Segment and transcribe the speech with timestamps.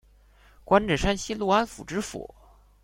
[0.65, 2.33] 官至山西潞安府知府。